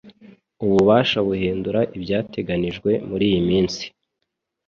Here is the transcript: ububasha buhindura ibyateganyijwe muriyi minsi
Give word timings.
ububasha 0.63 1.17
buhindura 1.27 1.79
ibyateganyijwe 1.97 2.91
muriyi 3.09 3.39
minsi 3.49 3.83